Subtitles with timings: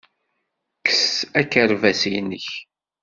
[0.77, 2.47] Kkes akerbas-nnek.